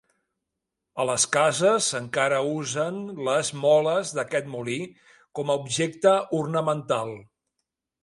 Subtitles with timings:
[1.03, 4.81] A les cases encara usen les moles d'aquest molí
[5.41, 7.19] com a objecte ornamental.